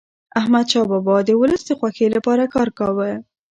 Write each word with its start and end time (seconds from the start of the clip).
احمدشاه 0.39 0.85
بابا 0.91 1.15
د 1.23 1.29
ولس 1.41 1.61
د 1.67 1.71
خوښی 1.79 2.07
لپاره 2.15 2.43
کار 2.55 2.69
کاوه. 2.77 3.11